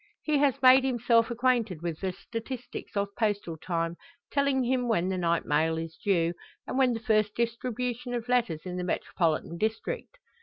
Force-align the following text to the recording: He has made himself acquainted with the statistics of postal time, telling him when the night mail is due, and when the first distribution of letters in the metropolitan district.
He 0.23 0.39
has 0.39 0.59
made 0.63 0.83
himself 0.83 1.29
acquainted 1.29 1.83
with 1.83 1.99
the 1.99 2.11
statistics 2.11 2.97
of 2.97 3.15
postal 3.19 3.55
time, 3.55 3.97
telling 4.31 4.63
him 4.63 4.87
when 4.87 5.09
the 5.09 5.17
night 5.19 5.45
mail 5.45 5.77
is 5.77 5.95
due, 6.03 6.33
and 6.65 6.75
when 6.75 6.93
the 6.93 6.99
first 6.99 7.35
distribution 7.35 8.15
of 8.15 8.27
letters 8.27 8.61
in 8.65 8.77
the 8.77 8.83
metropolitan 8.83 9.59
district. 9.59 10.17